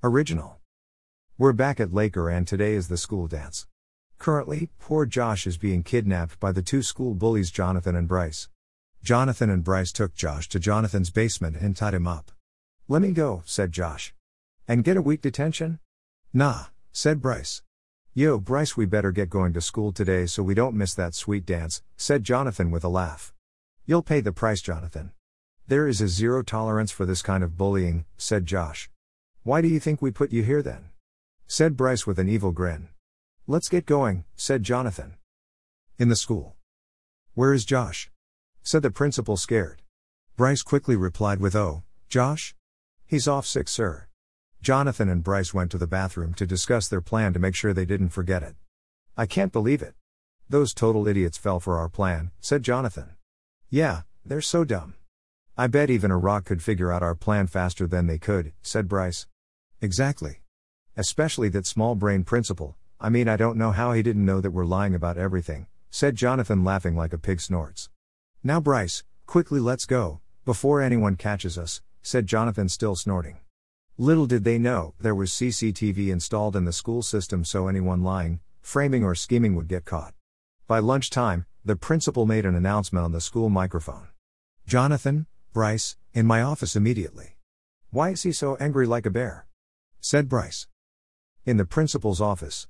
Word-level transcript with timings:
Original. 0.00 0.58
We're 1.38 1.52
back 1.52 1.80
at 1.80 1.92
Laker 1.92 2.30
and 2.30 2.46
today 2.46 2.74
is 2.74 2.86
the 2.86 2.96
school 2.96 3.26
dance. 3.26 3.66
Currently, 4.18 4.70
poor 4.78 5.06
Josh 5.06 5.44
is 5.44 5.58
being 5.58 5.82
kidnapped 5.82 6.38
by 6.38 6.52
the 6.52 6.62
two 6.62 6.84
school 6.84 7.16
bullies 7.16 7.50
Jonathan 7.50 7.96
and 7.96 8.06
Bryce. 8.06 8.48
Jonathan 9.02 9.50
and 9.50 9.64
Bryce 9.64 9.90
took 9.90 10.14
Josh 10.14 10.48
to 10.50 10.60
Jonathan's 10.60 11.10
basement 11.10 11.56
and 11.56 11.76
tied 11.76 11.94
him 11.94 12.06
up. 12.06 12.30
Let 12.86 13.02
me 13.02 13.10
go, 13.10 13.42
said 13.44 13.72
Josh. 13.72 14.14
And 14.68 14.84
get 14.84 14.96
a 14.96 15.02
week 15.02 15.20
detention? 15.20 15.80
Nah, 16.32 16.66
said 16.92 17.20
Bryce. 17.20 17.62
Yo, 18.14 18.38
Bryce, 18.38 18.76
we 18.76 18.86
better 18.86 19.10
get 19.10 19.28
going 19.28 19.52
to 19.52 19.60
school 19.60 19.90
today 19.90 20.26
so 20.26 20.44
we 20.44 20.54
don't 20.54 20.76
miss 20.76 20.94
that 20.94 21.16
sweet 21.16 21.44
dance, 21.44 21.82
said 21.96 22.22
Jonathan 22.22 22.70
with 22.70 22.84
a 22.84 22.88
laugh. 22.88 23.34
You'll 23.84 24.02
pay 24.02 24.20
the 24.20 24.30
price, 24.30 24.60
Jonathan. 24.60 25.10
There 25.66 25.88
is 25.88 26.00
a 26.00 26.06
zero 26.06 26.44
tolerance 26.44 26.92
for 26.92 27.04
this 27.04 27.20
kind 27.20 27.42
of 27.42 27.56
bullying, 27.56 28.04
said 28.16 28.46
Josh. 28.46 28.88
Why 29.48 29.62
do 29.62 29.68
you 29.68 29.80
think 29.80 30.02
we 30.02 30.10
put 30.10 30.30
you 30.30 30.42
here 30.42 30.60
then? 30.60 30.90
said 31.46 31.74
Bryce 31.74 32.06
with 32.06 32.18
an 32.18 32.28
evil 32.28 32.52
grin. 32.52 32.90
Let's 33.46 33.70
get 33.70 33.86
going, 33.86 34.24
said 34.36 34.62
Jonathan. 34.62 35.14
In 35.98 36.10
the 36.10 36.16
school. 36.16 36.56
Where 37.32 37.54
is 37.54 37.64
Josh? 37.64 38.10
said 38.62 38.82
the 38.82 38.90
principal, 38.90 39.38
scared. 39.38 39.80
Bryce 40.36 40.60
quickly 40.60 40.96
replied 40.96 41.40
with, 41.40 41.56
Oh, 41.56 41.82
Josh? 42.10 42.54
He's 43.06 43.26
off 43.26 43.46
sick, 43.46 43.68
sir. 43.68 44.08
Jonathan 44.60 45.08
and 45.08 45.24
Bryce 45.24 45.54
went 45.54 45.70
to 45.70 45.78
the 45.78 45.86
bathroom 45.86 46.34
to 46.34 46.46
discuss 46.46 46.86
their 46.86 47.00
plan 47.00 47.32
to 47.32 47.38
make 47.38 47.54
sure 47.54 47.72
they 47.72 47.86
didn't 47.86 48.10
forget 48.10 48.42
it. 48.42 48.54
I 49.16 49.24
can't 49.24 49.50
believe 49.50 49.80
it. 49.80 49.94
Those 50.50 50.74
total 50.74 51.08
idiots 51.08 51.38
fell 51.38 51.58
for 51.58 51.78
our 51.78 51.88
plan, 51.88 52.32
said 52.38 52.62
Jonathan. 52.62 53.16
Yeah, 53.70 54.02
they're 54.26 54.42
so 54.42 54.64
dumb. 54.64 54.96
I 55.56 55.68
bet 55.68 55.88
even 55.88 56.10
a 56.10 56.18
rock 56.18 56.44
could 56.44 56.62
figure 56.62 56.92
out 56.92 57.02
our 57.02 57.14
plan 57.14 57.46
faster 57.46 57.86
than 57.86 58.08
they 58.08 58.18
could, 58.18 58.52
said 58.60 58.88
Bryce. 58.88 59.26
Exactly. 59.80 60.40
Especially 60.96 61.48
that 61.50 61.66
small 61.66 61.94
brain 61.94 62.24
principal, 62.24 62.76
I 63.00 63.10
mean, 63.10 63.28
I 63.28 63.36
don't 63.36 63.56
know 63.56 63.70
how 63.70 63.92
he 63.92 64.02
didn't 64.02 64.24
know 64.24 64.40
that 64.40 64.50
we're 64.50 64.64
lying 64.64 64.92
about 64.92 65.16
everything, 65.16 65.68
said 65.88 66.16
Jonathan, 66.16 66.64
laughing 66.64 66.96
like 66.96 67.12
a 67.12 67.18
pig 67.18 67.40
snorts. 67.40 67.88
Now, 68.42 68.58
Bryce, 68.58 69.04
quickly 69.26 69.60
let's 69.60 69.86
go, 69.86 70.20
before 70.44 70.80
anyone 70.80 71.14
catches 71.14 71.56
us, 71.56 71.80
said 72.02 72.26
Jonathan, 72.26 72.68
still 72.68 72.96
snorting. 72.96 73.38
Little 73.96 74.26
did 74.26 74.42
they 74.42 74.58
know, 74.58 74.94
there 74.98 75.14
was 75.14 75.30
CCTV 75.30 76.08
installed 76.08 76.56
in 76.56 76.64
the 76.64 76.72
school 76.72 77.02
system 77.02 77.44
so 77.44 77.68
anyone 77.68 78.02
lying, 78.02 78.40
framing, 78.60 79.04
or 79.04 79.14
scheming 79.14 79.54
would 79.54 79.68
get 79.68 79.84
caught. 79.84 80.14
By 80.66 80.80
lunchtime, 80.80 81.46
the 81.64 81.76
principal 81.76 82.26
made 82.26 82.46
an 82.46 82.54
announcement 82.54 83.04
on 83.04 83.12
the 83.12 83.20
school 83.20 83.48
microphone. 83.48 84.08
Jonathan, 84.66 85.26
Bryce, 85.52 85.96
in 86.12 86.26
my 86.26 86.42
office 86.42 86.74
immediately. 86.74 87.38
Why 87.90 88.10
is 88.10 88.22
he 88.24 88.32
so 88.32 88.56
angry 88.56 88.86
like 88.86 89.06
a 89.06 89.10
bear? 89.10 89.47
Said 90.00 90.28
Bryce. 90.28 90.66
In 91.44 91.56
the 91.56 91.64
principal's 91.64 92.20
office. 92.20 92.68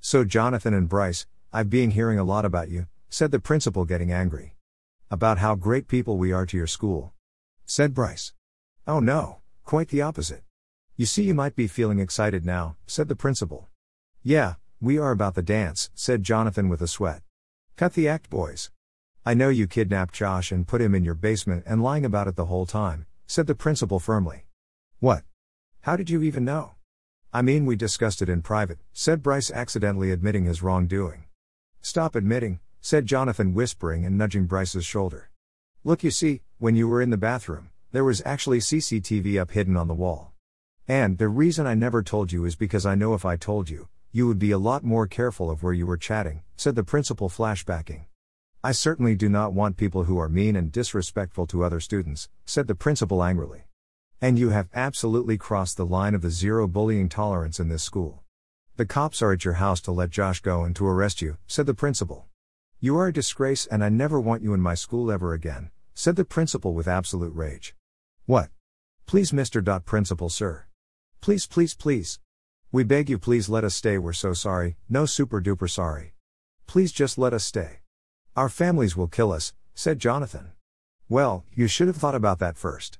So, 0.00 0.24
Jonathan 0.24 0.74
and 0.74 0.88
Bryce, 0.88 1.26
I've 1.52 1.70
been 1.70 1.92
hearing 1.92 2.18
a 2.18 2.24
lot 2.24 2.44
about 2.44 2.68
you, 2.68 2.86
said 3.08 3.30
the 3.30 3.38
principal, 3.38 3.84
getting 3.84 4.12
angry. 4.12 4.56
About 5.10 5.38
how 5.38 5.54
great 5.54 5.88
people 5.88 6.18
we 6.18 6.32
are 6.32 6.46
to 6.46 6.56
your 6.56 6.66
school. 6.66 7.12
Said 7.66 7.94
Bryce. 7.94 8.32
Oh 8.86 9.00
no, 9.00 9.38
quite 9.64 9.88
the 9.88 10.02
opposite. 10.02 10.42
You 10.96 11.06
see, 11.06 11.22
you 11.22 11.34
might 11.34 11.56
be 11.56 11.66
feeling 11.66 11.98
excited 11.98 12.44
now, 12.44 12.76
said 12.86 13.08
the 13.08 13.16
principal. 13.16 13.68
Yeah, 14.22 14.54
we 14.80 14.98
are 14.98 15.10
about 15.10 15.34
the 15.34 15.42
dance, 15.42 15.90
said 15.94 16.22
Jonathan 16.22 16.68
with 16.68 16.82
a 16.82 16.86
sweat. 16.86 17.22
Cut 17.76 17.94
the 17.94 18.08
act, 18.08 18.28
boys. 18.28 18.70
I 19.24 19.34
know 19.34 19.48
you 19.48 19.66
kidnapped 19.66 20.14
Josh 20.14 20.52
and 20.52 20.68
put 20.68 20.82
him 20.82 20.94
in 20.94 21.04
your 21.04 21.14
basement 21.14 21.64
and 21.66 21.82
lying 21.82 22.04
about 22.04 22.28
it 22.28 22.36
the 22.36 22.44
whole 22.44 22.66
time, 22.66 23.06
said 23.26 23.46
the 23.46 23.54
principal 23.54 23.98
firmly. 23.98 24.46
What? 25.00 25.24
How 25.84 25.96
did 25.96 26.08
you 26.08 26.22
even 26.22 26.46
know? 26.46 26.70
I 27.30 27.42
mean, 27.42 27.66
we 27.66 27.76
discussed 27.76 28.22
it 28.22 28.30
in 28.30 28.40
private, 28.40 28.78
said 28.94 29.22
Bryce, 29.22 29.50
accidentally 29.50 30.12
admitting 30.12 30.46
his 30.46 30.62
wrongdoing. 30.62 31.24
Stop 31.82 32.14
admitting, 32.14 32.60
said 32.80 33.04
Jonathan, 33.04 33.52
whispering 33.52 34.06
and 34.06 34.16
nudging 34.16 34.46
Bryce's 34.46 34.86
shoulder. 34.86 35.28
Look, 35.84 36.02
you 36.02 36.10
see, 36.10 36.40
when 36.56 36.74
you 36.74 36.88
were 36.88 37.02
in 37.02 37.10
the 37.10 37.18
bathroom, 37.18 37.68
there 37.92 38.02
was 38.02 38.22
actually 38.24 38.60
CCTV 38.60 39.38
up 39.38 39.50
hidden 39.50 39.76
on 39.76 39.86
the 39.86 39.92
wall. 39.92 40.32
And 40.88 41.18
the 41.18 41.28
reason 41.28 41.66
I 41.66 41.74
never 41.74 42.02
told 42.02 42.32
you 42.32 42.46
is 42.46 42.56
because 42.56 42.86
I 42.86 42.94
know 42.94 43.12
if 43.12 43.26
I 43.26 43.36
told 43.36 43.68
you, 43.68 43.88
you 44.10 44.26
would 44.26 44.38
be 44.38 44.52
a 44.52 44.58
lot 44.58 44.84
more 44.84 45.06
careful 45.06 45.50
of 45.50 45.62
where 45.62 45.74
you 45.74 45.86
were 45.86 45.98
chatting, 45.98 46.44
said 46.56 46.76
the 46.76 46.82
principal, 46.82 47.28
flashbacking. 47.28 48.06
I 48.62 48.72
certainly 48.72 49.16
do 49.16 49.28
not 49.28 49.52
want 49.52 49.76
people 49.76 50.04
who 50.04 50.16
are 50.18 50.30
mean 50.30 50.56
and 50.56 50.72
disrespectful 50.72 51.46
to 51.48 51.62
other 51.62 51.78
students, 51.78 52.30
said 52.46 52.68
the 52.68 52.74
principal 52.74 53.22
angrily. 53.22 53.64
And 54.20 54.38
you 54.38 54.50
have 54.50 54.68
absolutely 54.74 55.36
crossed 55.36 55.76
the 55.76 55.86
line 55.86 56.14
of 56.14 56.22
the 56.22 56.30
zero 56.30 56.66
bullying 56.66 57.08
tolerance 57.08 57.60
in 57.60 57.68
this 57.68 57.82
school. 57.82 58.22
The 58.76 58.86
cops 58.86 59.22
are 59.22 59.32
at 59.32 59.44
your 59.44 59.54
house 59.54 59.80
to 59.82 59.92
let 59.92 60.10
Josh 60.10 60.40
go 60.40 60.64
and 60.64 60.74
to 60.76 60.86
arrest 60.86 61.22
you, 61.22 61.36
said 61.46 61.66
the 61.66 61.74
principal. 61.74 62.26
You 62.80 62.96
are 62.98 63.06
a 63.06 63.12
disgrace 63.12 63.66
and 63.66 63.84
I 63.84 63.88
never 63.88 64.20
want 64.20 64.42
you 64.42 64.52
in 64.52 64.60
my 64.60 64.74
school 64.74 65.12
ever 65.12 65.32
again, 65.32 65.70
said 65.94 66.16
the 66.16 66.24
principal 66.24 66.74
with 66.74 66.88
absolute 66.88 67.34
rage. 67.34 67.74
What? 68.26 68.50
Please, 69.06 69.32
Mr. 69.32 69.62
Dot 69.62 69.84
Principal, 69.84 70.28
sir. 70.28 70.64
Please, 71.20 71.46
please, 71.46 71.74
please. 71.74 72.18
We 72.72 72.82
beg 72.82 73.08
you, 73.08 73.18
please 73.18 73.48
let 73.48 73.62
us 73.62 73.74
stay. 73.74 73.98
We're 73.98 74.12
so 74.12 74.32
sorry, 74.32 74.76
no 74.88 75.06
super 75.06 75.40
duper 75.40 75.70
sorry. 75.70 76.14
Please 76.66 76.90
just 76.90 77.16
let 77.18 77.32
us 77.32 77.44
stay. 77.44 77.80
Our 78.34 78.48
families 78.48 78.96
will 78.96 79.06
kill 79.06 79.30
us, 79.30 79.52
said 79.74 80.00
Jonathan. 80.00 80.52
Well, 81.08 81.44
you 81.54 81.68
should 81.68 81.86
have 81.86 81.96
thought 81.96 82.16
about 82.16 82.40
that 82.40 82.56
first. 82.56 82.98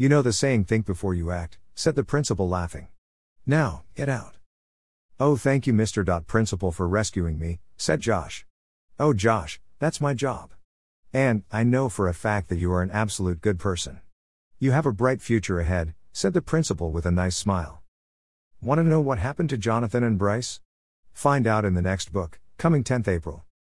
You 0.00 0.08
know 0.08 0.22
the 0.22 0.32
saying, 0.32 0.64
think 0.64 0.86
before 0.86 1.12
you 1.12 1.30
act, 1.30 1.58
said 1.74 1.94
the 1.94 2.02
principal, 2.02 2.48
laughing. 2.48 2.88
Now, 3.44 3.82
get 3.94 4.08
out. 4.08 4.38
Oh, 5.18 5.36
thank 5.36 5.66
you, 5.66 5.74
Mr. 5.74 6.02
Dot 6.02 6.26
Principal, 6.26 6.72
for 6.72 6.88
rescuing 6.88 7.38
me, 7.38 7.60
said 7.76 8.00
Josh. 8.00 8.46
Oh, 8.98 9.12
Josh, 9.12 9.60
that's 9.78 10.00
my 10.00 10.14
job. 10.14 10.52
And, 11.12 11.42
I 11.52 11.64
know 11.64 11.90
for 11.90 12.08
a 12.08 12.14
fact 12.14 12.48
that 12.48 12.58
you 12.58 12.72
are 12.72 12.80
an 12.80 12.90
absolute 12.90 13.42
good 13.42 13.58
person. 13.58 14.00
You 14.58 14.70
have 14.70 14.86
a 14.86 14.92
bright 14.94 15.20
future 15.20 15.60
ahead, 15.60 15.92
said 16.14 16.32
the 16.32 16.40
principal 16.40 16.90
with 16.90 17.04
a 17.04 17.10
nice 17.10 17.36
smile. 17.36 17.82
Want 18.62 18.78
to 18.78 18.84
know 18.84 19.02
what 19.02 19.18
happened 19.18 19.50
to 19.50 19.58
Jonathan 19.58 20.02
and 20.02 20.16
Bryce? 20.16 20.62
Find 21.12 21.46
out 21.46 21.66
in 21.66 21.74
the 21.74 21.82
next 21.82 22.10
book, 22.10 22.40
coming 22.56 22.84
10th 22.84 23.06
April. 23.06 23.44